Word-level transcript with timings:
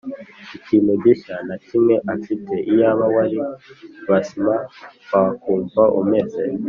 ikintu 0.57 0.91
gishya 1.03 1.35
na 1.47 1.55
kimwe 1.65 1.95
afite 2.13 2.53
Iyaba 2.71 3.05
wari 3.15 3.39
Basma 4.09 4.55
wakumva 5.11 5.83
umeze 6.01 6.41